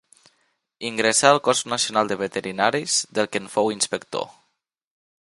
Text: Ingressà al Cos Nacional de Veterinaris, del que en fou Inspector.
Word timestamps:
Ingressà 0.87 1.29
al 1.33 1.41
Cos 1.47 1.59
Nacional 1.73 2.09
de 2.11 2.17
Veterinaris, 2.21 2.95
del 3.19 3.29
que 3.35 3.41
en 3.43 3.51
fou 3.57 3.69
Inspector. 3.75 4.25